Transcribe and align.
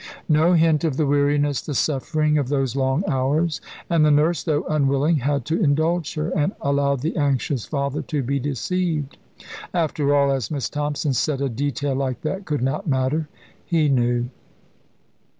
No 0.27 0.53
hint 0.53 0.83
of 0.83 0.97
the 0.97 1.05
weariness, 1.05 1.61
the 1.61 1.75
suffering, 1.75 2.39
of 2.39 2.49
those 2.49 2.75
long 2.75 3.03
hours 3.07 3.61
and 3.87 4.03
the 4.03 4.09
nurse, 4.09 4.41
though 4.41 4.63
unwilling, 4.67 5.17
had 5.17 5.45
to 5.45 5.61
indulge 5.63 6.15
her, 6.15 6.31
and 6.35 6.53
allow 6.59 6.95
the 6.95 7.15
anxious 7.15 7.65
father 7.67 8.01
to 8.01 8.23
be 8.23 8.39
deceived. 8.39 9.19
After 9.75 10.15
all, 10.15 10.31
as 10.31 10.49
Miss 10.49 10.69
Thompson 10.69 11.13
said, 11.13 11.39
a 11.39 11.49
detail 11.49 11.93
like 11.93 12.21
that 12.21 12.45
could 12.47 12.63
not 12.63 12.87
matter. 12.87 13.29
He 13.63 13.89
knew. 13.89 14.29